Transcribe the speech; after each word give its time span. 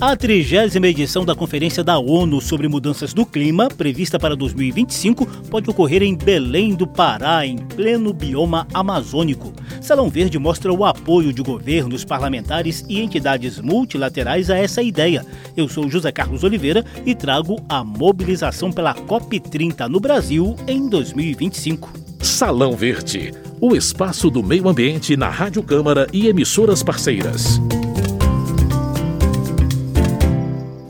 A 0.00 0.14
trigésima 0.14 0.86
edição 0.86 1.24
da 1.24 1.34
Conferência 1.34 1.82
da 1.82 1.98
ONU 1.98 2.40
sobre 2.40 2.68
Mudanças 2.68 3.12
do 3.12 3.26
Clima, 3.26 3.68
prevista 3.68 4.16
para 4.16 4.36
2025, 4.36 5.26
pode 5.50 5.68
ocorrer 5.68 6.04
em 6.04 6.14
Belém 6.14 6.72
do 6.76 6.86
Pará, 6.86 7.44
em 7.44 7.56
pleno 7.58 8.12
bioma 8.12 8.68
amazônico. 8.72 9.52
Salão 9.80 10.08
Verde 10.08 10.38
mostra 10.38 10.72
o 10.72 10.84
apoio 10.84 11.32
de 11.32 11.42
governos, 11.42 12.04
parlamentares 12.04 12.84
e 12.88 13.00
entidades 13.00 13.58
multilaterais 13.58 14.50
a 14.50 14.56
essa 14.56 14.80
ideia. 14.80 15.26
Eu 15.56 15.68
sou 15.68 15.90
José 15.90 16.12
Carlos 16.12 16.44
Oliveira 16.44 16.84
e 17.04 17.12
trago 17.12 17.56
a 17.68 17.82
mobilização 17.82 18.70
pela 18.70 18.94
COP30 18.94 19.88
no 19.88 19.98
Brasil 19.98 20.54
em 20.68 20.88
2025. 20.88 21.92
Salão 22.20 22.76
Verde, 22.76 23.34
o 23.60 23.74
espaço 23.74 24.30
do 24.30 24.44
meio 24.44 24.68
ambiente 24.68 25.16
na 25.16 25.28
Rádio 25.28 25.64
Câmara 25.64 26.06
e 26.12 26.28
emissoras 26.28 26.84
parceiras. 26.84 27.60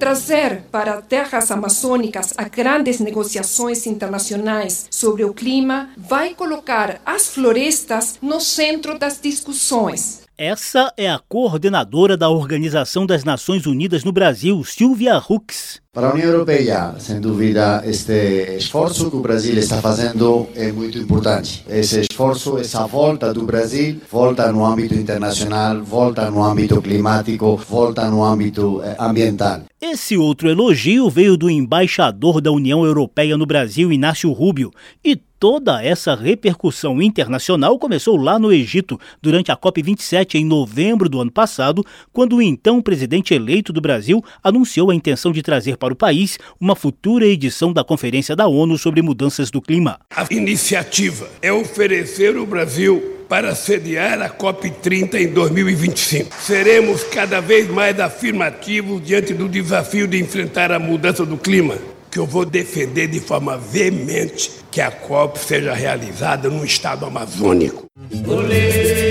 Trazer 0.08 0.62
para 0.72 1.02
terras 1.02 1.50
amazônicas 1.50 2.32
a 2.38 2.44
grandes 2.44 2.98
negociações 2.98 3.86
internacionais 3.86 4.86
sobre 4.90 5.22
o 5.22 5.34
clima 5.34 5.90
vai 5.98 6.34
colocar 6.34 6.98
as 7.04 7.28
florestas 7.28 8.18
no 8.22 8.40
centro 8.40 8.98
das 8.98 9.20
discussões. 9.20 10.22
Essa 10.38 10.94
é 10.96 11.10
a 11.10 11.20
coordenadora 11.28 12.16
da 12.16 12.30
Organização 12.30 13.04
das 13.04 13.22
Nações 13.22 13.66
Unidas 13.66 14.02
no 14.02 14.10
Brasil, 14.10 14.64
Silvia 14.64 15.18
Hux. 15.18 15.82
Para 15.98 16.10
a 16.10 16.14
União 16.14 16.30
Europeia, 16.30 16.94
sem 17.00 17.20
dúvida, 17.20 17.82
este 17.84 18.56
esforço 18.56 19.10
que 19.10 19.16
o 19.16 19.20
Brasil 19.20 19.58
está 19.58 19.82
fazendo 19.82 20.46
é 20.54 20.70
muito 20.70 20.96
importante. 20.96 21.64
Esse 21.68 22.02
esforço, 22.02 22.56
essa 22.56 22.86
volta 22.86 23.34
do 23.34 23.42
Brasil, 23.42 24.00
volta 24.08 24.52
no 24.52 24.64
âmbito 24.64 24.94
internacional, 24.94 25.82
volta 25.82 26.30
no 26.30 26.40
âmbito 26.40 26.80
climático, 26.80 27.56
volta 27.68 28.08
no 28.08 28.22
âmbito 28.22 28.80
eh, 28.84 28.94
ambiental. 28.96 29.62
Esse 29.80 30.16
outro 30.16 30.48
elogio 30.48 31.10
veio 31.10 31.36
do 31.36 31.50
embaixador 31.50 32.40
da 32.40 32.52
União 32.52 32.84
Europeia 32.84 33.36
no 33.36 33.46
Brasil, 33.46 33.92
Inácio 33.92 34.30
Rubio, 34.30 34.70
e 35.04 35.16
toda 35.38 35.82
essa 35.82 36.14
repercussão 36.14 37.00
internacional 37.00 37.78
começou 37.78 38.16
lá 38.16 38.38
no 38.38 38.52
Egito, 38.52 38.98
durante 39.22 39.52
a 39.52 39.56
COP27 39.56 40.34
em 40.34 40.44
novembro 40.44 41.08
do 41.08 41.20
ano 41.20 41.30
passado, 41.30 41.84
quando 42.12 42.36
o 42.36 42.42
então 42.42 42.82
presidente 42.82 43.34
eleito 43.34 43.72
do 43.72 43.80
Brasil 43.80 44.22
anunciou 44.42 44.90
a 44.90 44.94
intenção 44.94 45.30
de 45.30 45.42
trazer 45.42 45.76
para 45.76 45.87
o 45.92 45.96
país 45.96 46.38
uma 46.60 46.74
futura 46.74 47.26
edição 47.26 47.72
da 47.72 47.84
Conferência 47.84 48.34
da 48.34 48.46
ONU 48.46 48.78
sobre 48.78 49.02
Mudanças 49.02 49.50
do 49.50 49.60
Clima. 49.60 49.98
A 50.14 50.26
iniciativa 50.30 51.28
é 51.42 51.52
oferecer 51.52 52.36
o 52.36 52.46
Brasil 52.46 53.18
para 53.28 53.54
sediar 53.54 54.22
a 54.22 54.30
COP30 54.30 55.14
em 55.14 55.28
2025. 55.28 56.34
Seremos 56.40 57.04
cada 57.04 57.40
vez 57.40 57.68
mais 57.68 58.00
afirmativos 58.00 59.02
diante 59.04 59.34
do 59.34 59.48
desafio 59.48 60.08
de 60.08 60.18
enfrentar 60.18 60.72
a 60.72 60.78
mudança 60.78 61.26
do 61.26 61.36
clima, 61.36 61.76
que 62.10 62.18
eu 62.18 62.26
vou 62.26 62.46
defender 62.46 63.06
de 63.06 63.20
forma 63.20 63.58
veemente 63.58 64.50
que 64.70 64.80
a 64.80 64.90
COP 64.90 65.38
seja 65.38 65.74
realizada 65.74 66.48
no 66.48 66.64
estado 66.64 67.04
amazônico. 67.04 67.84
Olê! 68.26 69.07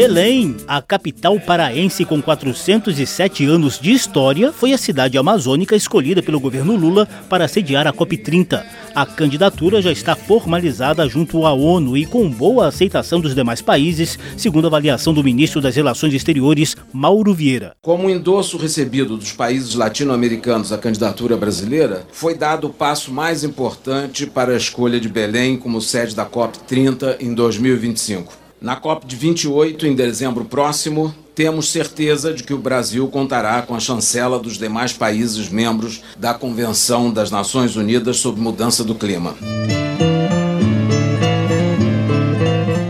Belém, 0.00 0.54
a 0.68 0.80
capital 0.80 1.40
paraense 1.40 2.04
com 2.04 2.22
407 2.22 3.44
anos 3.46 3.80
de 3.80 3.90
história, 3.90 4.52
foi 4.52 4.72
a 4.72 4.78
cidade 4.78 5.18
amazônica 5.18 5.74
escolhida 5.74 6.22
pelo 6.22 6.38
governo 6.38 6.76
Lula 6.76 7.04
para 7.28 7.48
sediar 7.48 7.84
a 7.84 7.92
COP30. 7.92 8.64
A 8.94 9.04
candidatura 9.04 9.82
já 9.82 9.90
está 9.90 10.14
formalizada 10.14 11.08
junto 11.08 11.44
à 11.44 11.52
ONU 11.52 11.96
e 11.96 12.06
com 12.06 12.30
boa 12.30 12.68
aceitação 12.68 13.20
dos 13.20 13.34
demais 13.34 13.60
países, 13.60 14.16
segundo 14.36 14.66
a 14.66 14.68
avaliação 14.68 15.12
do 15.12 15.24
ministro 15.24 15.60
das 15.60 15.74
Relações 15.74 16.14
Exteriores, 16.14 16.76
Mauro 16.92 17.34
Vieira. 17.34 17.74
Como 17.82 18.08
endosso 18.08 18.56
recebido 18.56 19.16
dos 19.16 19.32
países 19.32 19.74
latino-americanos 19.74 20.70
à 20.70 20.78
candidatura 20.78 21.36
brasileira, 21.36 22.06
foi 22.12 22.36
dado 22.36 22.68
o 22.68 22.72
passo 22.72 23.12
mais 23.12 23.42
importante 23.42 24.26
para 24.26 24.52
a 24.52 24.56
escolha 24.56 25.00
de 25.00 25.08
Belém 25.08 25.56
como 25.56 25.80
sede 25.80 26.14
da 26.14 26.24
COP30 26.24 27.16
em 27.18 27.34
2025. 27.34 28.47
Na 28.60 28.74
COP 28.74 29.06
de 29.06 29.14
28, 29.14 29.86
em 29.86 29.94
dezembro 29.94 30.44
próximo, 30.44 31.14
temos 31.32 31.70
certeza 31.70 32.34
de 32.34 32.42
que 32.42 32.52
o 32.52 32.58
Brasil 32.58 33.06
contará 33.06 33.62
com 33.62 33.72
a 33.72 33.78
chancela 33.78 34.36
dos 34.36 34.58
demais 34.58 34.92
países 34.92 35.48
membros 35.48 36.02
da 36.16 36.34
Convenção 36.34 37.12
das 37.12 37.30
Nações 37.30 37.76
Unidas 37.76 38.16
sobre 38.16 38.40
Mudança 38.40 38.82
do 38.82 38.96
Clima. 38.96 39.36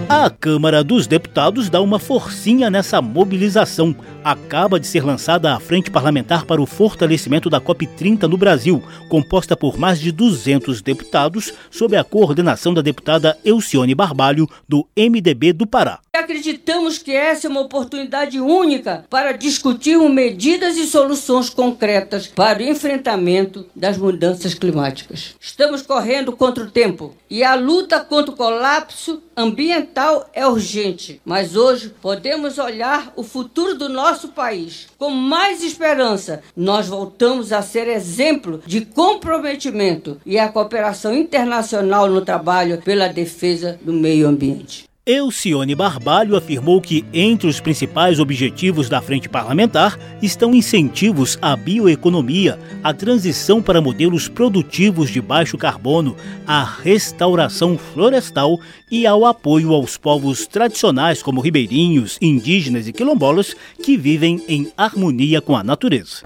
A 0.08 0.30
Câmara 0.30 0.82
dos 0.82 1.06
Deputados 1.06 1.68
dá 1.68 1.82
uma 1.82 1.98
forcinha 1.98 2.70
nessa 2.70 3.02
mobilização. 3.02 3.94
Acaba 4.28 4.78
de 4.78 4.86
ser 4.86 5.02
lançada 5.02 5.54
a 5.54 5.58
Frente 5.58 5.90
Parlamentar 5.90 6.44
para 6.44 6.60
o 6.60 6.66
Fortalecimento 6.66 7.48
da 7.48 7.58
COP30 7.58 8.24
no 8.24 8.36
Brasil, 8.36 8.82
composta 9.08 9.56
por 9.56 9.78
mais 9.78 9.98
de 9.98 10.12
200 10.12 10.82
deputados, 10.82 11.50
sob 11.70 11.96
a 11.96 12.04
coordenação 12.04 12.74
da 12.74 12.82
deputada 12.82 13.38
Elcione 13.42 13.94
Barbalho, 13.94 14.46
do 14.68 14.86
MDB 14.94 15.54
do 15.54 15.66
Pará. 15.66 16.00
Acreditamos 16.12 16.98
que 16.98 17.12
essa 17.12 17.46
é 17.46 17.50
uma 17.50 17.60
oportunidade 17.60 18.38
única 18.38 19.06
para 19.08 19.32
discutirmos 19.32 20.10
medidas 20.10 20.76
e 20.76 20.84
soluções 20.84 21.48
concretas 21.48 22.26
para 22.26 22.58
o 22.58 22.66
enfrentamento 22.68 23.64
das 23.74 23.96
mudanças 23.96 24.52
climáticas. 24.52 25.36
Estamos 25.40 25.80
correndo 25.80 26.32
contra 26.32 26.64
o 26.64 26.70
tempo 26.70 27.14
e 27.30 27.44
a 27.44 27.54
luta 27.54 28.00
contra 28.00 28.32
o 28.32 28.36
colapso 28.36 29.22
ambiental 29.36 30.28
é 30.34 30.44
urgente, 30.44 31.20
mas 31.24 31.54
hoje 31.54 31.94
podemos 32.02 32.58
olhar 32.58 33.12
o 33.14 33.22
futuro 33.22 33.76
do 33.76 33.88
nosso 33.88 34.17
país 34.26 34.88
com 34.98 35.10
mais 35.10 35.62
esperança. 35.62 36.42
Nós 36.56 36.88
voltamos 36.88 37.52
a 37.52 37.62
ser 37.62 37.86
exemplo 37.86 38.60
de 38.66 38.84
comprometimento 38.84 40.20
e 40.26 40.36
a 40.36 40.48
cooperação 40.48 41.14
internacional 41.14 42.08
no 42.08 42.22
trabalho 42.22 42.82
pela 42.82 43.06
defesa 43.06 43.78
do 43.80 43.92
meio 43.92 44.26
ambiente. 44.26 44.87
Elcione 45.08 45.74
Barbalho 45.74 46.36
afirmou 46.36 46.82
que 46.82 47.02
entre 47.14 47.48
os 47.48 47.58
principais 47.60 48.20
objetivos 48.20 48.90
da 48.90 49.00
frente 49.00 49.26
parlamentar 49.26 49.98
estão 50.20 50.54
incentivos 50.54 51.38
à 51.40 51.56
bioeconomia, 51.56 52.58
a 52.84 52.92
transição 52.92 53.62
para 53.62 53.80
modelos 53.80 54.28
produtivos 54.28 55.08
de 55.08 55.18
baixo 55.22 55.56
carbono, 55.56 56.14
a 56.46 56.62
restauração 56.62 57.78
florestal 57.78 58.60
e 58.90 59.06
ao 59.06 59.24
apoio 59.24 59.72
aos 59.72 59.96
povos 59.96 60.46
tradicionais 60.46 61.22
como 61.22 61.40
ribeirinhos, 61.40 62.18
indígenas 62.20 62.86
e 62.86 62.92
quilombolas 62.92 63.56
que 63.82 63.96
vivem 63.96 64.44
em 64.46 64.70
harmonia 64.76 65.40
com 65.40 65.56
a 65.56 65.64
natureza. 65.64 66.20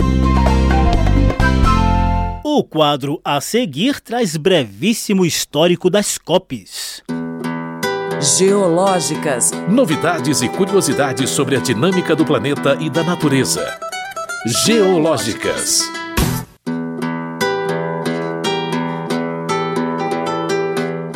O 2.45 2.65
quadro 2.65 3.21
a 3.25 3.41
seguir 3.41 4.01
traz 4.01 4.37
brevíssimo 4.37 5.25
histórico 5.25 5.89
das 5.89 6.19
COPs 6.19 7.01
geológicas, 8.23 9.51
novidades 9.69 10.43
e 10.43 10.49
curiosidades 10.49 11.29
sobre 11.29 11.57
a 11.57 11.59
dinâmica 11.59 12.15
do 12.15 12.25
planeta 12.25 12.79
e 12.81 12.89
da 12.89 13.03
natureza. 13.03 13.67
Geológicas. 14.65 15.91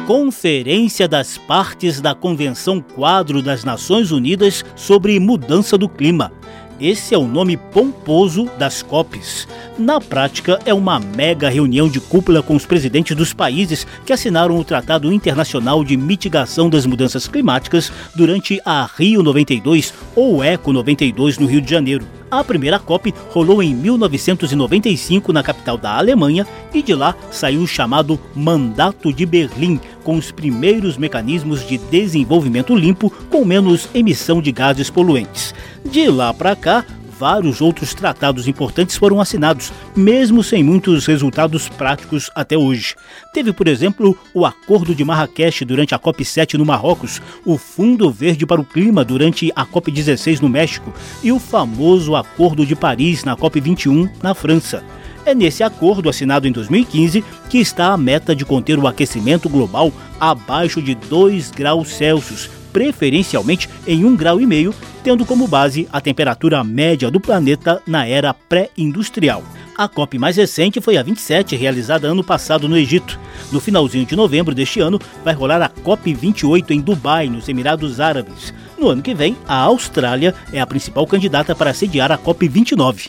Conferência 0.05 1.07
das 1.07 1.39
Partes 1.39 2.01
da 2.01 2.13
Convenção 2.13 2.81
Quadro 2.81 3.41
das 3.41 3.63
Nações 3.63 4.11
Unidas 4.11 4.65
sobre 4.75 5.21
Mudança 5.21 5.79
do 5.79 5.89
Clima. 5.89 6.33
Esse 6.81 7.15
é 7.15 7.19
o 7.19 7.27
nome 7.27 7.57
pomposo 7.57 8.51
das 8.59 8.83
COPs. 8.83 9.49
Na 9.79 9.99
prática, 9.99 10.59
é 10.67 10.75
uma 10.75 11.01
mega 11.01 11.49
reunião 11.49 11.89
de 11.89 12.01
cúpula 12.01 12.43
com 12.43 12.55
os 12.55 12.67
presidentes 12.67 13.17
dos 13.17 13.33
países 13.33 13.87
que 14.05 14.13
assinaram 14.13 14.59
o 14.59 14.65
Tratado 14.65 15.11
Internacional 15.11 15.83
de 15.83 15.97
Mitigação 15.97 16.69
das 16.69 16.85
Mudanças 16.85 17.27
Climáticas 17.27 17.91
durante 18.15 18.61
a 18.63 18.87
Rio 18.95 19.23
92 19.23 19.95
ou 20.15 20.45
Eco 20.45 20.71
92 20.71 21.39
no 21.39 21.47
Rio 21.47 21.63
de 21.63 21.71
Janeiro. 21.71 22.07
A 22.31 22.43
primeira 22.43 22.79
COP 22.79 23.15
rolou 23.31 23.63
em 23.63 23.75
1995 23.75 25.33
na 25.33 25.43
capital 25.43 25.77
da 25.79 25.97
Alemanha 25.97 26.47
e 26.75 26.83
de 26.83 26.95
lá 26.95 27.15
saiu 27.31 27.61
o 27.61 27.67
chamado 27.67 28.19
Mandato 28.35 29.13
de 29.13 29.25
Berlim, 29.25 29.81
com 30.03 30.17
os 30.17 30.33
primeiros 30.33 30.97
mecanismos 30.97 31.67
de 31.67 31.79
desenvolvimento 31.79 32.75
limpo 32.75 33.11
com 33.31 33.45
menos 33.45 33.89
emissão 33.95 34.43
de 34.43 34.51
gases 34.51 34.91
poluentes. 34.91 35.55
De 35.85 36.09
lá 36.09 36.35
para 36.35 36.57
cá, 36.57 36.85
vários 37.19 37.61
outros 37.61 37.95
tratados 37.95 38.47
importantes 38.47 38.97
foram 38.97 39.21
assinados, 39.21 39.73
mesmo 39.95 40.43
sem 40.43 40.63
muitos 40.63 41.07
resultados 41.07 41.69
práticos 41.69 42.31
até 42.35 42.57
hoje. 42.57 42.95
Teve, 43.33 43.53
por 43.53 43.69
exemplo, 43.69 44.17
o 44.35 44.45
Acordo 44.45 44.95
de 44.95 45.05
Marrakech 45.05 45.65
durante 45.65 45.95
a 45.95 45.99
COP7 45.99 46.55
no 46.55 46.65
Marrocos, 46.65 47.21
o 47.45 47.57
Fundo 47.57 48.11
Verde 48.11 48.47
para 48.47 48.61
o 48.61 48.65
Clima 48.65 49.05
durante 49.05 49.53
a 49.55 49.65
COP16 49.65 50.41
no 50.41 50.49
México 50.49 50.93
e 51.23 51.33
o 51.33 51.39
famoso 51.39 52.15
Acordo 52.15 52.67
de 52.67 52.77
Paris 52.77 53.25
na 53.25 53.37
COP21 53.37 54.11
na 54.23 54.35
França. 54.35 54.85
É 55.27 55.35
nesse 55.35 55.65
acordo 55.65 56.09
assinado 56.09 56.47
em 56.47 56.53
2015 56.53 57.25
que 57.51 57.59
está 57.59 57.93
a 57.93 57.97
meta 57.97 58.35
de 58.35 58.45
conter 58.45 58.79
o 58.79 58.87
aquecimento 58.87 59.49
global 59.49 59.93
abaixo 60.21 60.81
de 60.81 60.95
2 60.95 61.51
graus 61.51 61.89
Celsius, 61.89 62.49
preferencialmente 62.77 63.71
em 63.87 64.03
1,5 64.03 64.17
grau, 64.19 64.39
e 64.39 64.47
meio, 64.47 64.75
tendo 65.03 65.25
como 65.25 65.49
base 65.49 65.89
a 65.91 65.99
temperatura 65.99 66.63
média 66.63 67.11
do 67.11 67.19
planeta 67.19 67.81
na 67.87 68.07
era 68.07 68.35
pré-industrial. 68.35 69.43
A 69.75 69.89
COP 69.89 70.19
mais 70.19 70.37
recente 70.37 70.79
foi 70.79 70.99
a 70.99 71.03
27, 71.03 71.57
realizada 71.57 72.07
ano 72.07 72.23
passado 72.23 72.69
no 72.69 72.77
Egito. 72.77 73.19
No 73.51 73.61
finalzinho 73.61 74.05
de 74.05 74.15
novembro 74.15 74.55
deste 74.55 74.79
ano, 74.79 75.01
vai 75.25 75.33
rolar 75.33 75.63
a 75.63 75.71
COP 75.71 76.13
28 76.13 76.75
em 76.75 76.81
Dubai, 76.83 77.31
nos 77.31 77.49
Emirados 77.49 77.99
Árabes. 77.99 78.53
No 78.79 78.91
ano 78.91 79.01
que 79.01 79.15
vem, 79.15 79.39
a 79.49 79.57
Austrália 79.57 80.35
é 80.53 80.61
a 80.61 80.67
principal 80.67 81.07
candidata 81.07 81.55
para 81.55 81.73
sediar 81.73 82.13
a 82.13 82.19
COP 82.19 82.47
29. 82.47 83.09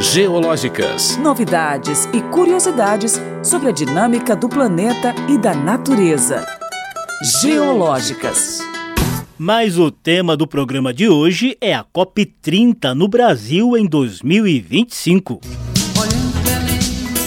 Geológicas. 0.00 1.18
Novidades 1.18 2.06
e 2.06 2.22
curiosidades 2.22 3.20
sobre 3.42 3.68
a 3.68 3.72
dinâmica 3.72 4.34
do 4.34 4.48
planeta 4.48 5.14
e 5.28 5.36
da 5.36 5.54
natureza. 5.54 6.65
Geológicas. 7.22 8.58
Mas 9.38 9.78
o 9.78 9.90
tema 9.90 10.36
do 10.36 10.46
programa 10.46 10.92
de 10.92 11.08
hoje 11.08 11.56
é 11.62 11.74
a 11.74 11.82
COP30 11.82 12.92
no 12.92 13.08
Brasil 13.08 13.74
em 13.74 13.86
2025. 13.86 15.40
Olhando 15.98 16.42
Belém, 16.44 16.78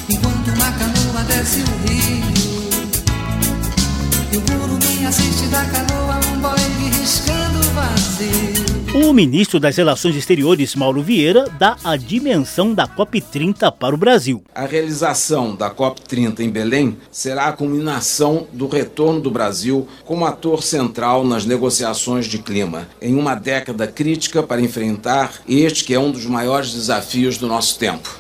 enquanto 0.08 0.48
uma 0.56 0.72
canoa 0.74 1.24
desce 1.24 1.62
o 1.62 1.66
rio, 1.88 2.24
e 4.32 4.38
o 4.38 4.42
guru 4.42 4.78
me 4.78 5.06
assiste 5.08 5.48
da 5.48 5.66
canoa, 5.66 5.89
O 9.10 9.14
ministro 9.14 9.60
das 9.60 9.76
Relações 9.76 10.16
Exteriores, 10.16 10.76
Mauro 10.76 11.02
Vieira, 11.02 11.50
dá 11.58 11.76
a 11.84 11.98
dimensão 11.98 12.76
da 12.76 12.88
COP30 12.88 13.72
para 13.72 13.96
o 13.96 13.98
Brasil. 13.98 14.44
A 14.54 14.68
realização 14.68 15.56
da 15.56 15.72
COP30 15.72 16.42
em 16.42 16.50
Belém 16.52 16.96
será 17.10 17.48
a 17.48 17.54
culminação 17.54 18.46
do 18.54 18.68
retorno 18.68 19.20
do 19.20 19.32
Brasil 19.32 19.88
como 20.06 20.28
ator 20.28 20.62
central 20.62 21.26
nas 21.26 21.44
negociações 21.44 22.28
de 22.28 22.38
clima, 22.38 22.88
em 23.02 23.16
uma 23.16 23.34
década 23.34 23.88
crítica 23.88 24.44
para 24.44 24.62
enfrentar 24.62 25.42
este 25.50 25.86
que 25.86 25.96
é 25.96 26.00
um 26.00 26.12
dos 26.12 26.28
maiores 26.28 26.72
desafios 26.72 27.36
do 27.36 27.48
nosso 27.48 27.80
tempo. 27.80 28.20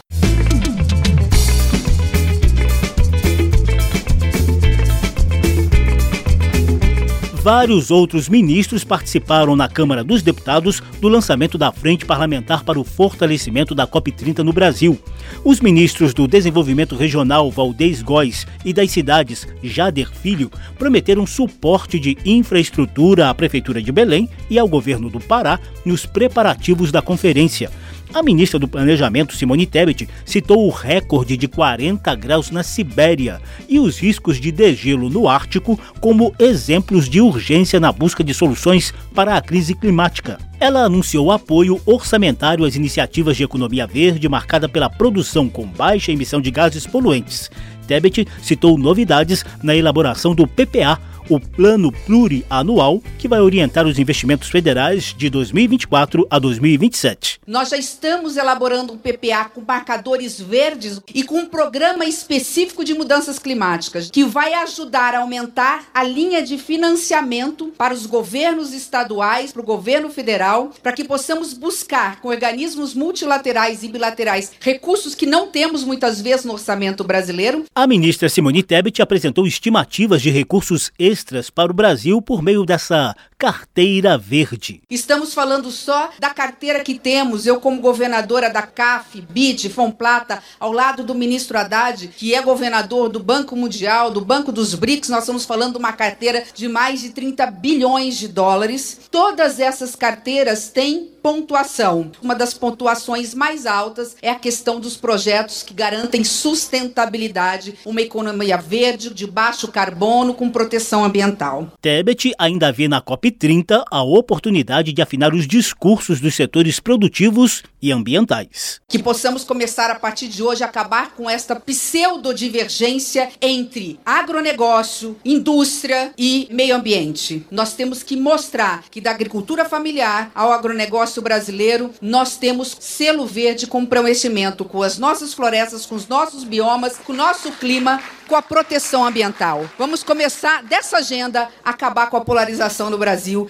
Vários 7.41 7.89
outros 7.89 8.27
ministros 8.27 8.83
participaram 8.83 9.55
na 9.55 9.69
Câmara 9.69 10.03
dos 10.03 10.21
Deputados 10.21 10.83
do 10.99 11.07
lançamento 11.07 11.57
da 11.57 11.71
Frente 11.71 12.05
Parlamentar 12.05 12.65
para 12.65 12.77
o 12.77 12.83
Fortalecimento 12.83 13.73
da 13.73 13.87
COP30 13.87 14.39
no 14.39 14.51
Brasil. 14.51 14.99
Os 15.45 15.61
ministros 15.61 16.13
do 16.13 16.27
Desenvolvimento 16.27 16.97
Regional 16.97 17.49
Valdez 17.49 18.01
Góes 18.01 18.45
e 18.65 18.73
das 18.73 18.91
cidades 18.91 19.47
Jader 19.63 20.11
Filho 20.11 20.51
prometeram 20.77 21.25
suporte 21.25 21.97
de 21.97 22.17
infraestrutura 22.25 23.29
à 23.29 23.33
Prefeitura 23.33 23.81
de 23.81 23.91
Belém 23.91 24.27
e 24.49 24.59
ao 24.59 24.67
governo 24.67 25.09
do 25.09 25.21
Pará 25.21 25.61
nos 25.85 26.05
preparativos 26.05 26.91
da 26.91 27.01
conferência. 27.01 27.71
A 28.11 28.23
ministra 28.23 28.57
do 28.57 28.67
Planejamento, 28.67 29.35
Simone 29.35 29.67
Tebet, 29.67 30.09
citou 30.25 30.65
o 30.65 30.71
recorde 30.71 31.37
de 31.37 31.47
40 31.47 32.15
graus 32.15 32.49
na 32.49 32.63
Sibéria 32.63 33.39
e 33.67 33.79
os 33.79 33.99
riscos 33.99 34.39
de 34.39 34.51
degelo 34.51 35.11
no 35.11 35.29
Ártico 35.29 35.79
como 35.99 36.33
exemplos 36.39 37.07
de 37.07 37.21
urgência 37.21 37.79
na 37.79 37.91
busca 37.91 38.23
de 38.23 38.33
soluções 38.33 38.91
para 39.13 39.37
a 39.37 39.41
crise 39.41 39.75
climática. 39.75 40.39
Ela 40.59 40.85
anunciou 40.85 41.31
apoio 41.31 41.79
orçamentário 41.85 42.65
às 42.65 42.75
iniciativas 42.75 43.37
de 43.37 43.43
economia 43.43 43.85
verde 43.85 44.27
marcada 44.27 44.67
pela 44.67 44.89
produção 44.89 45.47
com 45.47 45.67
baixa 45.67 46.11
emissão 46.11 46.41
de 46.41 46.49
gases 46.49 46.87
poluentes. 46.87 47.51
Tebet 47.85 48.27
citou 48.41 48.75
novidades 48.75 49.45
na 49.61 49.75
elaboração 49.75 50.33
do 50.33 50.47
PPA, 50.47 50.99
o 51.29 51.39
Plano 51.39 51.91
Plurianual, 51.91 53.01
que 53.17 53.27
vai 53.27 53.39
orientar 53.39 53.85
os 53.85 53.99
investimentos 53.99 54.49
federais 54.49 55.13
de 55.15 55.29
2024 55.29 56.27
a 56.29 56.39
2027. 56.39 57.39
Nós 57.45 57.69
já 57.69 57.77
estamos 57.77 58.35
elaborando 58.35 58.93
um 58.93 58.97
PPA 58.97 59.45
com 59.45 59.61
marcadores 59.61 60.41
verdes 60.41 60.99
e 61.13 61.23
com 61.23 61.39
um 61.39 61.45
programa 61.45 62.05
específico 62.05 62.83
de 62.83 62.93
mudanças 62.93 63.37
climáticas, 63.37 64.09
que 64.09 64.23
vai 64.23 64.53
ajudar 64.55 65.13
a 65.13 65.19
aumentar 65.19 65.85
a 65.93 66.03
linha 66.03 66.41
de 66.41 66.57
financiamento 66.57 67.71
para 67.77 67.93
os 67.93 68.05
governos 68.05 68.73
estaduais, 68.73 69.51
para 69.51 69.61
o 69.61 69.65
governo 69.65 70.09
federal, 70.09 70.71
para 70.81 70.93
que 70.93 71.03
possamos 71.03 71.53
buscar 71.53 72.19
com 72.19 72.29
organismos 72.29 72.93
multilaterais 72.93 73.83
e 73.83 73.87
bilaterais 73.87 74.51
recursos 74.59 75.13
que 75.13 75.25
não 75.25 75.47
temos 75.47 75.83
muitas 75.83 76.19
vezes 76.21 76.45
no 76.45 76.53
orçamento 76.53 77.03
brasileiro. 77.03 77.65
A 77.75 77.85
ministra 77.85 78.29
Simone 78.29 78.63
Tebet 78.63 79.01
apresentou 79.01 79.45
estimativas 79.45 80.21
de 80.21 80.29
recursos 80.29 80.91
extras 81.19 81.49
para 81.49 81.71
o 81.71 81.75
Brasil 81.75 82.21
por 82.21 82.41
meio 82.41 82.65
dessa 82.65 83.13
carteira 83.37 84.17
verde. 84.17 84.81
Estamos 84.89 85.33
falando 85.33 85.69
só 85.69 86.09
da 86.17 86.29
carteira 86.29 86.83
que 86.83 86.97
temos, 86.97 87.45
eu 87.45 87.59
como 87.59 87.81
governadora 87.81 88.49
da 88.49 88.61
CAF, 88.61 89.21
BID, 89.21 89.69
Fomplata, 89.69 90.41
ao 90.59 90.71
lado 90.71 91.03
do 91.03 91.15
ministro 91.15 91.57
Haddad, 91.57 92.07
que 92.07 92.33
é 92.33 92.41
governador 92.41 93.09
do 93.09 93.19
Banco 93.19 93.55
Mundial, 93.55 94.11
do 94.11 94.21
Banco 94.21 94.51
dos 94.51 94.73
BRICS, 94.73 95.09
nós 95.09 95.23
estamos 95.23 95.45
falando 95.45 95.73
de 95.73 95.79
uma 95.79 95.93
carteira 95.93 96.43
de 96.53 96.67
mais 96.67 97.01
de 97.01 97.09
30 97.09 97.45
bilhões 97.47 98.17
de 98.17 98.27
dólares. 98.27 99.01
Todas 99.11 99.59
essas 99.59 99.95
carteiras 99.95 100.69
têm 100.69 101.11
pontuação. 101.21 102.11
Uma 102.21 102.35
das 102.35 102.53
pontuações 102.53 103.33
mais 103.33 103.65
altas 103.65 104.15
é 104.21 104.29
a 104.29 104.35
questão 104.35 104.79
dos 104.79 104.97
projetos 104.97 105.63
que 105.63 105.73
garantem 105.73 106.23
sustentabilidade, 106.23 107.75
uma 107.85 108.01
economia 108.01 108.57
verde, 108.57 109.13
de 109.13 109.27
baixo 109.27 109.67
carbono, 109.67 110.33
com 110.33 110.49
proteção 110.49 111.03
ambiental. 111.03 111.71
Tebet 111.81 112.33
ainda 112.37 112.71
vê 112.71 112.87
na 112.87 113.01
COP30 113.01 113.83
a 113.89 114.03
oportunidade 114.03 114.93
de 114.93 115.01
afinar 115.01 115.33
os 115.33 115.47
discursos 115.47 116.19
dos 116.19 116.35
setores 116.35 116.79
produtivos 116.79 117.63
e 117.81 117.91
ambientais. 117.91 118.81
Que 118.87 118.99
possamos 118.99 119.43
começar 119.43 119.89
a 119.89 119.95
partir 119.95 120.27
de 120.27 120.43
hoje 120.43 120.63
a 120.63 120.67
acabar 120.67 121.15
com 121.15 121.29
esta 121.29 121.55
pseudodivergência 121.55 123.29
entre 123.41 123.99
agronegócio, 124.05 125.17
indústria 125.23 126.11
e 126.17 126.47
meio 126.51 126.75
ambiente. 126.75 127.45
Nós 127.49 127.73
temos 127.73 128.03
que 128.03 128.15
mostrar 128.15 128.83
que 128.89 129.01
da 129.01 129.11
agricultura 129.11 129.65
familiar 129.65 130.31
ao 130.35 130.51
agronegócio 130.51 131.08
brasileiro, 131.17 131.91
nós 132.01 132.37
temos 132.37 132.77
selo 132.79 133.25
verde 133.25 133.65
com 133.65 133.85
preenchimento 133.85 134.63
com 134.63 134.83
as 134.83 134.97
nossas 134.97 135.33
florestas, 135.33 135.85
com 135.85 135.95
os 135.95 136.07
nossos 136.07 136.43
biomas, 136.43 136.97
com 136.97 137.13
o 137.13 137.15
nosso 137.15 137.51
clima, 137.53 138.01
com 138.27 138.35
a 138.35 138.41
proteção 138.41 139.05
ambiental. 139.05 139.65
Vamos 139.77 140.03
começar 140.03 140.63
dessa 140.63 140.97
agenda 140.97 141.49
acabar 141.63 142.09
com 142.09 142.17
a 142.17 142.21
polarização 142.21 142.89
no 142.89 142.97
Brasil. 142.97 143.49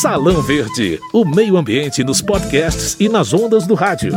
Salão 0.00 0.40
Verde, 0.40 1.00
o 1.12 1.24
meio 1.24 1.56
ambiente 1.56 2.04
nos 2.04 2.22
podcasts 2.22 2.96
e 3.00 3.08
nas 3.08 3.34
ondas 3.34 3.66
do 3.66 3.74
rádio. 3.74 4.12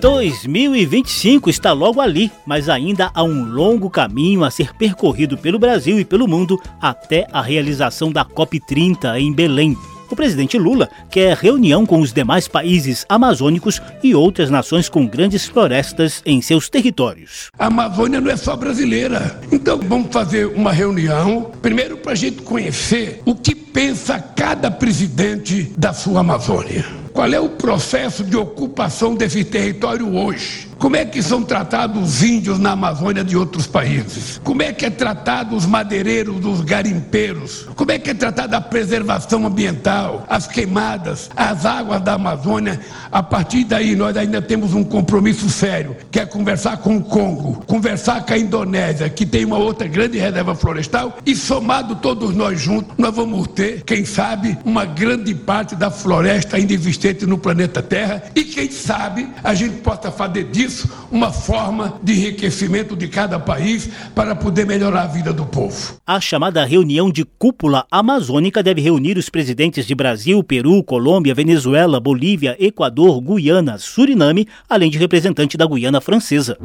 Dois 0.00 0.46
mil 0.46 0.76
e 0.76 0.86
vinte 0.86 1.08
e 1.08 1.12
cinco 1.12 1.50
está 1.50 1.72
logo 1.72 2.00
ali, 2.00 2.30
mas 2.46 2.68
ainda 2.68 3.10
há 3.12 3.22
um 3.22 3.44
longo 3.44 3.90
caminho 3.90 4.44
a 4.44 4.50
ser 4.50 4.74
percorrido 4.74 5.36
pelo 5.36 5.58
Brasil 5.58 5.98
e 5.98 6.04
pelo 6.04 6.28
mundo 6.28 6.60
até 6.80 7.26
a 7.32 7.42
realização 7.42 8.12
da 8.12 8.24
COP 8.24 8.60
30 8.60 9.18
em 9.18 9.32
Belém 9.32 9.76
o 10.10 10.16
presidente 10.16 10.58
Lula 10.58 10.88
quer 11.10 11.36
reunião 11.36 11.84
com 11.84 12.00
os 12.00 12.12
demais 12.12 12.48
países 12.48 13.04
amazônicos 13.08 13.80
e 14.02 14.14
outras 14.14 14.50
nações 14.50 14.88
com 14.88 15.06
grandes 15.06 15.46
florestas 15.46 16.22
em 16.24 16.40
seus 16.40 16.68
territórios. 16.68 17.50
A 17.58 17.66
Amazônia 17.66 18.20
não 18.20 18.30
é 18.30 18.36
só 18.36 18.56
brasileira. 18.56 19.38
Então 19.52 19.78
vamos 19.78 20.08
fazer 20.10 20.46
uma 20.46 20.72
reunião, 20.72 21.50
primeiro 21.60 21.98
para 21.98 22.12
a 22.12 22.16
gente 22.16 22.42
conhecer 22.42 23.22
o 23.26 23.34
que 23.34 23.54
pensa 23.54 24.18
cada 24.18 24.70
presidente 24.70 25.72
da 25.76 25.92
sua 25.92 26.20
Amazônia. 26.20 26.97
Qual 27.18 27.34
é 27.34 27.40
o 27.40 27.48
processo 27.48 28.22
de 28.22 28.36
ocupação 28.36 29.12
desse 29.12 29.44
território 29.44 30.14
hoje? 30.14 30.67
Como 30.78 30.94
é 30.94 31.04
que 31.04 31.20
são 31.20 31.42
tratados 31.42 32.00
os 32.00 32.22
índios 32.22 32.56
na 32.56 32.70
Amazônia 32.70 33.24
de 33.24 33.36
outros 33.36 33.66
países? 33.66 34.40
Como 34.44 34.62
é 34.62 34.72
que 34.72 34.86
é 34.86 34.90
tratado 34.90 35.56
os 35.56 35.66
madeireiros, 35.66 36.44
os 36.44 36.60
garimpeiros? 36.60 37.66
Como 37.74 37.90
é 37.90 37.98
que 37.98 38.10
é 38.10 38.14
tratada 38.14 38.56
a 38.56 38.60
preservação 38.60 39.44
ambiental, 39.44 40.24
as 40.28 40.46
queimadas, 40.46 41.30
as 41.36 41.66
águas 41.66 42.00
da 42.00 42.14
Amazônia? 42.14 42.80
A 43.10 43.22
partir 43.22 43.64
daí, 43.64 43.96
nós 43.96 44.16
ainda 44.16 44.40
temos 44.40 44.72
um 44.72 44.84
compromisso 44.84 45.48
sério, 45.50 45.96
que 46.12 46.20
é 46.20 46.26
conversar 46.26 46.76
com 46.76 46.96
o 46.96 47.02
Congo, 47.02 47.64
conversar 47.66 48.24
com 48.24 48.34
a 48.34 48.38
Indonésia, 48.38 49.10
que 49.10 49.26
tem 49.26 49.44
uma 49.44 49.58
outra 49.58 49.88
grande 49.88 50.16
reserva 50.16 50.54
florestal, 50.54 51.18
e 51.26 51.34
somado 51.34 51.96
todos 51.96 52.34
nós 52.36 52.60
juntos, 52.60 52.94
nós 52.96 53.14
vamos 53.14 53.48
ter 53.48 53.82
quem 53.82 54.04
sabe, 54.04 54.56
uma 54.64 54.84
grande 54.84 55.34
parte 55.34 55.74
da 55.74 55.90
floresta 55.90 56.56
ainda 56.56 56.72
existente 56.72 57.26
no 57.26 57.36
planeta 57.36 57.82
Terra 57.82 58.22
e 58.34 58.44
quem 58.44 58.70
sabe 58.70 59.28
a 59.42 59.54
gente 59.54 59.78
possa 59.78 60.10
fazer 60.10 60.44
disso 60.44 60.67
uma 61.10 61.32
forma 61.32 61.98
de 62.02 62.12
enriquecimento 62.12 62.96
de 62.96 63.08
cada 63.08 63.38
país 63.38 63.88
para 64.14 64.34
poder 64.34 64.66
melhorar 64.66 65.02
a 65.02 65.06
vida 65.06 65.32
do 65.32 65.46
povo. 65.46 65.96
A 66.06 66.20
chamada 66.20 66.64
reunião 66.64 67.10
de 67.10 67.24
cúpula 67.24 67.86
amazônica 67.90 68.62
deve 68.62 68.80
reunir 68.80 69.16
os 69.16 69.28
presidentes 69.28 69.86
de 69.86 69.94
Brasil, 69.94 70.42
Peru, 70.42 70.82
Colômbia, 70.82 71.34
Venezuela, 71.34 72.00
Bolívia, 72.00 72.56
Equador, 72.58 73.20
Guiana, 73.20 73.78
Suriname, 73.78 74.46
além 74.68 74.90
de 74.90 74.98
representante 74.98 75.56
da 75.56 75.66
Guiana 75.66 76.00
Francesa. 76.00 76.58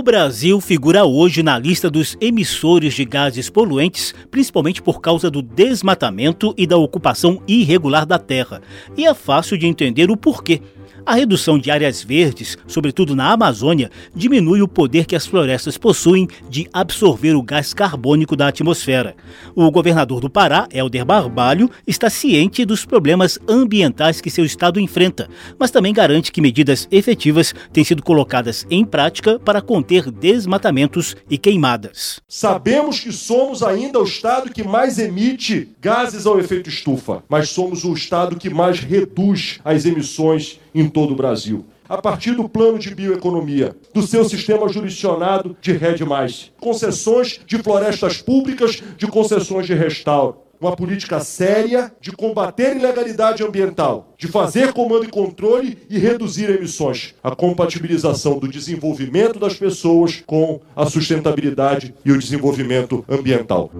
O 0.00 0.02
Brasil 0.02 0.58
figura 0.62 1.04
hoje 1.04 1.42
na 1.42 1.58
lista 1.58 1.90
dos 1.90 2.16
emissores 2.22 2.94
de 2.94 3.04
gases 3.04 3.50
poluentes, 3.50 4.14
principalmente 4.30 4.80
por 4.80 4.98
causa 4.98 5.30
do 5.30 5.42
desmatamento 5.42 6.54
e 6.56 6.66
da 6.66 6.78
ocupação 6.78 7.42
irregular 7.46 8.06
da 8.06 8.18
terra. 8.18 8.62
E 8.96 9.04
é 9.04 9.12
fácil 9.12 9.58
de 9.58 9.66
entender 9.66 10.10
o 10.10 10.16
porquê. 10.16 10.62
A 11.04 11.14
redução 11.14 11.58
de 11.58 11.70
áreas 11.70 12.02
verdes, 12.02 12.58
sobretudo 12.66 13.16
na 13.16 13.32
Amazônia, 13.32 13.90
diminui 14.14 14.60
o 14.62 14.68
poder 14.68 15.06
que 15.06 15.16
as 15.16 15.26
florestas 15.26 15.78
possuem 15.78 16.28
de 16.48 16.68
absorver 16.72 17.34
o 17.34 17.42
gás 17.42 17.72
carbônico 17.72 18.36
da 18.36 18.48
atmosfera. 18.48 19.16
O 19.54 19.70
governador 19.70 20.20
do 20.20 20.28
Pará, 20.28 20.68
Helder 20.72 21.04
Barbalho, 21.04 21.70
está 21.86 22.10
ciente 22.10 22.64
dos 22.64 22.84
problemas 22.84 23.38
ambientais 23.48 24.20
que 24.20 24.30
seu 24.30 24.44
estado 24.44 24.78
enfrenta, 24.78 25.28
mas 25.58 25.70
também 25.70 25.92
garante 25.92 26.30
que 26.30 26.40
medidas 26.40 26.86
efetivas 26.90 27.54
têm 27.72 27.82
sido 27.84 28.02
colocadas 28.02 28.66
em 28.70 28.84
prática 28.84 29.38
para 29.38 29.62
conter 29.62 30.10
desmatamentos 30.10 31.16
e 31.28 31.38
queimadas. 31.38 32.20
Sabemos 32.28 33.00
que 33.00 33.12
somos 33.12 33.62
ainda 33.62 33.98
o 33.98 34.04
estado 34.04 34.52
que 34.52 34.62
mais 34.62 34.98
emite 34.98 35.70
gases 35.80 36.26
ao 36.26 36.38
efeito 36.38 36.68
estufa, 36.68 37.22
mas 37.28 37.48
somos 37.48 37.84
o 37.84 37.92
estado 37.94 38.36
que 38.36 38.50
mais 38.50 38.80
reduz 38.80 39.60
as 39.64 39.84
emissões 39.84 40.60
em 40.74 40.88
todo 40.88 40.99
o 41.08 41.16
Brasil. 41.16 41.64
A 41.88 41.98
partir 41.98 42.32
do 42.32 42.48
plano 42.48 42.78
de 42.78 42.94
bioeconomia, 42.94 43.74
do 43.92 44.02
seu 44.02 44.24
sistema 44.24 44.68
jurisdicionado 44.68 45.56
de 45.60 45.72
Rede 45.72 46.04
Mais, 46.04 46.52
concessões 46.60 47.40
de 47.46 47.58
florestas 47.58 48.22
públicas, 48.22 48.80
de 48.96 49.06
concessões 49.06 49.66
de 49.66 49.74
restauro. 49.74 50.36
Uma 50.60 50.76
política 50.76 51.20
séria 51.20 51.90
de 52.00 52.12
combater 52.12 52.76
ilegalidade 52.76 53.42
ambiental, 53.42 54.12
de 54.18 54.28
fazer 54.28 54.74
comando 54.74 55.04
e 55.04 55.08
controle 55.08 55.78
e 55.88 55.98
reduzir 55.98 56.50
emissões. 56.50 57.14
A 57.24 57.34
compatibilização 57.34 58.38
do 58.38 58.46
desenvolvimento 58.46 59.38
das 59.38 59.54
pessoas 59.54 60.22
com 60.26 60.60
a 60.76 60.84
sustentabilidade 60.84 61.94
e 62.04 62.12
o 62.12 62.18
desenvolvimento 62.18 63.02
ambiental. 63.08 63.70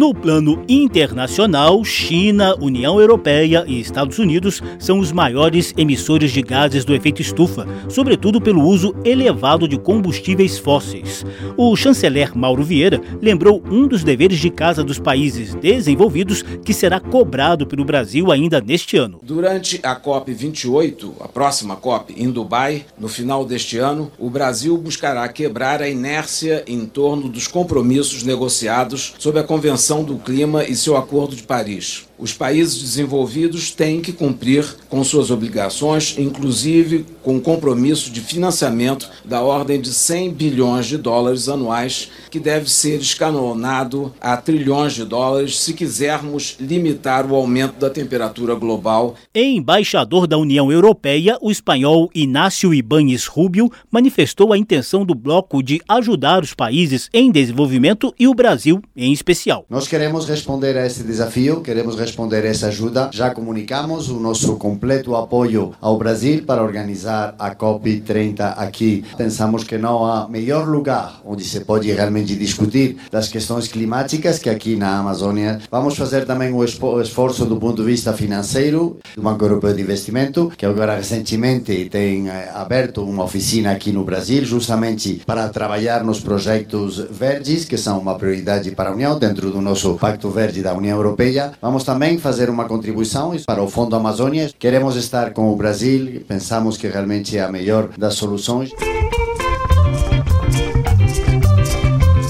No 0.00 0.14
plano 0.14 0.64
internacional, 0.66 1.84
China, 1.84 2.56
União 2.58 2.98
Europeia 2.98 3.66
e 3.68 3.78
Estados 3.78 4.18
Unidos 4.18 4.62
são 4.78 4.98
os 4.98 5.12
maiores 5.12 5.74
emissores 5.76 6.32
de 6.32 6.40
gases 6.40 6.86
do 6.86 6.94
efeito 6.94 7.20
estufa, 7.20 7.66
sobretudo 7.86 8.40
pelo 8.40 8.62
uso 8.62 8.94
elevado 9.04 9.68
de 9.68 9.78
combustíveis 9.78 10.58
fósseis. 10.58 11.22
O 11.54 11.76
chanceler 11.76 12.34
Mauro 12.34 12.64
Vieira 12.64 12.98
lembrou 13.20 13.62
um 13.70 13.86
dos 13.86 14.02
deveres 14.02 14.38
de 14.38 14.48
casa 14.48 14.82
dos 14.82 14.98
países 14.98 15.54
desenvolvidos 15.56 16.40
que 16.64 16.72
será 16.72 16.98
cobrado 16.98 17.66
pelo 17.66 17.84
Brasil 17.84 18.32
ainda 18.32 18.58
neste 18.58 18.96
ano. 18.96 19.20
Durante 19.22 19.80
a 19.82 19.94
COP28, 19.94 21.10
a 21.20 21.28
próxima 21.28 21.76
COP 21.76 22.14
em 22.16 22.30
Dubai, 22.30 22.86
no 22.98 23.06
final 23.06 23.44
deste 23.44 23.76
ano, 23.76 24.10
o 24.18 24.30
Brasil 24.30 24.78
buscará 24.78 25.28
quebrar 25.28 25.82
a 25.82 25.90
inércia 25.90 26.64
em 26.66 26.86
torno 26.86 27.28
dos 27.28 27.46
compromissos 27.46 28.22
negociados 28.22 29.12
sob 29.18 29.38
a 29.38 29.44
Convenção 29.44 29.89
do 29.98 30.16
Clima 30.16 30.62
e 30.62 30.76
seu 30.76 30.96
Acordo 30.96 31.34
de 31.34 31.42
Paris. 31.42 32.04
Os 32.16 32.32
países 32.32 32.80
desenvolvidos 32.80 33.72
têm 33.72 34.00
que 34.00 34.12
cumprir 34.12 34.64
com 34.88 35.02
suas 35.02 35.30
obrigações, 35.30 36.14
inclusive 36.16 37.04
com 37.22 37.36
o 37.36 37.40
compromisso 37.40 38.10
de 38.10 38.20
financiamento 38.20 39.08
da 39.24 39.42
ordem 39.42 39.80
de 39.80 39.92
100 39.92 40.32
bilhões 40.32 40.86
de 40.86 40.96
dólares 40.96 41.48
anuais, 41.48 42.10
que 42.30 42.38
deve 42.38 42.70
ser 42.70 43.00
escalonado 43.00 44.12
a 44.20 44.36
trilhões 44.36 44.94
de 44.94 45.04
dólares 45.04 45.58
se 45.58 45.74
quisermos 45.74 46.56
limitar 46.60 47.30
o 47.30 47.34
aumento 47.34 47.78
da 47.78 47.90
temperatura 47.90 48.54
global. 48.54 49.14
Embaixador 49.34 50.26
da 50.26 50.38
União 50.38 50.70
Europeia, 50.70 51.36
o 51.40 51.50
espanhol 51.50 52.08
Inácio 52.14 52.72
Ibáñez 52.72 53.26
Rubio 53.26 53.70
manifestou 53.90 54.52
a 54.52 54.58
intenção 54.58 55.04
do 55.04 55.14
bloco 55.14 55.62
de 55.62 55.80
ajudar 55.88 56.42
os 56.42 56.54
países 56.54 57.08
em 57.12 57.30
desenvolvimento 57.30 58.14
e 58.18 58.28
o 58.28 58.34
Brasil 58.34 58.80
em 58.96 59.12
especial. 59.12 59.64
Nós 59.68 59.88
queremos 59.88 60.28
responder 60.28 60.76
a 60.76 60.86
esse 60.86 61.02
desafio, 61.02 61.60
queremos 61.60 61.98
responder 61.98 62.10
responder 62.10 62.44
essa 62.44 62.68
ajuda. 62.68 63.10
Já 63.12 63.30
comunicamos 63.30 64.08
o 64.08 64.20
nosso 64.20 64.56
completo 64.56 65.16
apoio 65.16 65.72
ao 65.80 65.96
Brasil 65.96 66.42
para 66.44 66.62
organizar 66.62 67.09
a 67.38 67.54
COP30 67.54 68.54
aqui. 68.56 69.04
Pensamos 69.16 69.64
que 69.64 69.76
não 69.76 70.04
há 70.06 70.28
melhor 70.28 70.68
lugar 70.68 71.20
onde 71.24 71.44
se 71.44 71.60
pode 71.60 71.90
realmente 71.92 72.36
discutir 72.36 72.96
das 73.10 73.28
questões 73.28 73.68
climáticas 73.68 74.38
que 74.38 74.48
aqui 74.48 74.76
na 74.76 74.98
Amazônia. 74.98 75.60
Vamos 75.70 75.96
fazer 75.96 76.24
também 76.24 76.52
o 76.52 76.64
esforço 76.64 77.44
do 77.44 77.56
ponto 77.56 77.82
de 77.82 77.90
vista 77.90 78.12
financeiro 78.12 78.98
do 79.14 79.22
Banco 79.22 79.44
Europeu 79.44 79.74
de 79.74 79.82
Investimento, 79.82 80.52
que 80.56 80.66
agora 80.66 80.96
recentemente 80.96 81.88
tem 81.90 82.28
aberto 82.54 83.02
uma 83.02 83.24
oficina 83.24 83.72
aqui 83.72 83.92
no 83.92 84.04
Brasil, 84.04 84.44
justamente 84.44 85.22
para 85.26 85.48
trabalhar 85.48 86.04
nos 86.04 86.20
projetos 86.20 86.98
verdes, 87.10 87.64
que 87.64 87.76
são 87.76 87.98
uma 87.98 88.16
prioridade 88.16 88.70
para 88.72 88.90
a 88.90 88.92
União, 88.92 89.18
dentro 89.18 89.50
do 89.50 89.60
nosso 89.60 89.94
Pacto 89.94 90.30
Verde 90.30 90.62
da 90.62 90.74
União 90.74 90.96
Europeia. 90.96 91.52
Vamos 91.60 91.84
também 91.84 92.18
fazer 92.18 92.50
uma 92.50 92.64
contribuição 92.64 93.32
para 93.46 93.62
o 93.62 93.68
Fundo 93.68 93.96
Amazônia. 93.96 94.50
Queremos 94.58 94.96
estar 94.96 95.32
com 95.32 95.52
o 95.52 95.56
Brasil, 95.56 96.22
pensamos 96.26 96.76
que 96.76 96.88
realmente 97.00 97.36
é 97.36 97.42
a 97.42 97.50
melhor 97.50 97.88
das 97.96 98.14
soluções. 98.14 98.70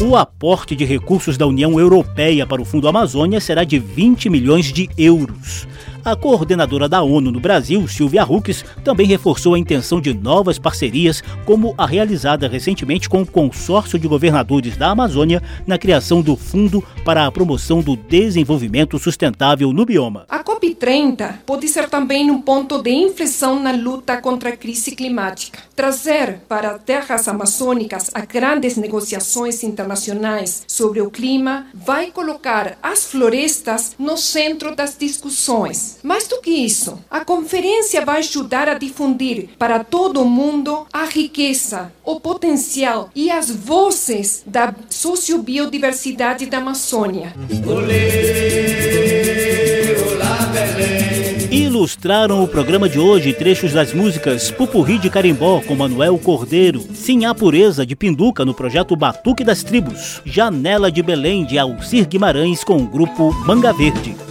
O 0.01 0.17
aporte 0.17 0.75
de 0.75 0.85
recursos 0.85 1.37
da 1.37 1.47
União 1.47 1.79
Europeia 1.79 2.47
para 2.47 2.63
o 2.63 2.65
Fundo 2.65 2.89
Amazônia 2.89 3.41
será 3.41 3.65
de 3.65 3.79
20 3.79 4.31
milhões 4.31 4.73
de 4.73 4.89
euros. 4.97 5.67
A 6.03 6.17
coordenadora 6.17 6.89
da 6.89 7.03
ONU 7.03 7.31
no 7.31 7.41
Brasil, 7.41 7.87
Silvia 7.87 8.25
Hucks, 8.25 8.65
também 8.83 9.07
reforçou 9.07 9.55
a 9.55 9.59
intenção 9.59 10.01
de 10.01 10.15
novas 10.15 10.59
parcerias, 10.59 11.23
como 11.45 11.75
a 11.77 11.85
realizada 11.85 12.49
recentemente 12.49 13.09
com 13.09 13.21
o 13.21 13.27
Consórcio 13.27 13.99
de 13.99 14.09
Governadores 14.09 14.79
da 14.79 14.91
Amazônia 14.91 15.43
na 15.67 15.77
criação 15.77 16.23
do 16.23 16.37
Fundo 16.37 16.83
para 17.05 17.27
a 17.27 17.33
Promoção 17.33 17.83
do 17.83 17.97
Desenvolvimento 17.97 18.99
Sustentável 18.99 19.73
no 19.75 19.85
bioma. 19.85 20.25
A 20.29 20.43
COP30 20.43 21.41
pode 21.45 21.69
ser 21.69 21.91
também 21.91 22.31
um 22.31 22.41
ponto 22.41 22.83
de 22.83 22.91
inflexão 22.91 23.63
na 23.63 23.73
luta 23.73 24.17
contra 24.17 24.51
a 24.51 24.57
crise 24.57 24.93
climática. 24.93 25.59
Trazer 25.77 26.41
para 26.49 26.79
terras 26.79 27.29
amazônicas 27.29 28.11
as 28.15 28.25
grandes 28.25 28.77
negociações 28.77 29.63
internacionais 29.63 30.63
sobre 30.67 31.03
o 31.03 31.11
clima 31.11 31.67
vai 31.75 32.11
colocar 32.11 32.79
as 32.83 33.05
florestas 33.05 33.95
no 33.99 34.17
centro 34.17 34.75
das 34.75 34.97
discussões. 34.99 35.90
Mais 36.03 36.27
do 36.29 36.41
que 36.41 36.51
isso, 36.51 36.99
a 37.11 37.25
conferência 37.25 38.05
vai 38.05 38.19
ajudar 38.19 38.69
a 38.69 38.75
difundir 38.75 39.49
para 39.59 39.83
todo 39.85 40.23
o 40.23 40.25
mundo 40.25 40.87
a 40.93 41.05
riqueza, 41.05 41.93
o 42.05 42.21
potencial 42.21 43.11
e 43.15 43.31
as 43.31 43.51
vozes 43.51 44.43
da 44.47 44.75
sociobiodiversidade 44.89 46.47
da 46.47 46.59
Amazônia. 46.59 47.33
Ilustraram 51.51 52.45
o 52.45 52.49
programa 52.49 52.89
de 52.89 52.99
hoje 52.99 53.33
trechos 53.33 53.73
das 53.73 53.93
músicas 53.93 54.51
Pupurri 54.51 54.99
de 54.99 55.11
Carimbó 55.11 55.61
com 55.61 55.75
Manuel 55.75 56.17
Cordeiro, 56.19 56.81
Sim 56.95 57.25
a 57.25 57.35
Pureza 57.35 57.85
de 57.85 57.97
Pinduca 57.97 58.45
no 58.45 58.55
projeto 58.55 58.95
Batuque 58.95 59.43
das 59.43 59.65
Tribos, 59.65 60.21
Janela 60.25 60.93
de 60.93 61.03
Belém 61.03 61.45
de 61.45 61.59
Alcir 61.59 62.07
Guimarães 62.07 62.63
com 62.63 62.77
o 62.77 62.87
grupo 62.87 63.33
Manga 63.45 63.73
Verde. 63.73 64.30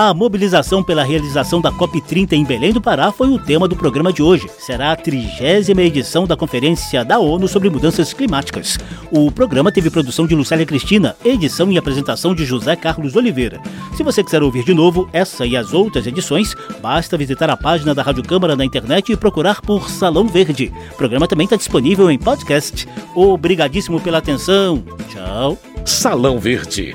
A 0.00 0.14
mobilização 0.14 0.80
pela 0.80 1.02
realização 1.02 1.60
da 1.60 1.72
COP30 1.72 2.34
em 2.34 2.44
Belém 2.44 2.72
do 2.72 2.80
Pará 2.80 3.10
foi 3.10 3.26
o 3.30 3.36
tema 3.36 3.66
do 3.66 3.74
programa 3.74 4.12
de 4.12 4.22
hoje. 4.22 4.48
Será 4.56 4.92
a 4.92 4.96
trigésima 4.96 5.82
edição 5.82 6.24
da 6.24 6.36
Conferência 6.36 7.04
da 7.04 7.18
ONU 7.18 7.48
sobre 7.48 7.68
Mudanças 7.68 8.12
Climáticas. 8.12 8.78
O 9.10 9.28
programa 9.32 9.72
teve 9.72 9.90
produção 9.90 10.24
de 10.24 10.36
Lucélia 10.36 10.64
Cristina, 10.64 11.16
edição 11.24 11.72
e 11.72 11.76
apresentação 11.76 12.32
de 12.32 12.44
José 12.44 12.76
Carlos 12.76 13.16
Oliveira. 13.16 13.60
Se 13.96 14.04
você 14.04 14.22
quiser 14.22 14.40
ouvir 14.40 14.62
de 14.62 14.72
novo 14.72 15.10
essa 15.12 15.44
e 15.44 15.56
as 15.56 15.74
outras 15.74 16.06
edições, 16.06 16.54
basta 16.80 17.18
visitar 17.18 17.50
a 17.50 17.56
página 17.56 17.92
da 17.92 18.04
Rádio 18.04 18.22
Câmara 18.22 18.54
na 18.54 18.64
internet 18.64 19.10
e 19.10 19.16
procurar 19.16 19.60
por 19.60 19.90
Salão 19.90 20.28
Verde. 20.28 20.72
O 20.92 20.96
programa 20.96 21.26
também 21.26 21.46
está 21.46 21.56
disponível 21.56 22.08
em 22.08 22.18
podcast. 22.18 22.86
Obrigadíssimo 23.16 24.00
pela 24.00 24.18
atenção. 24.18 24.80
Tchau. 25.08 25.58
Salão 25.84 26.38
Verde, 26.38 26.94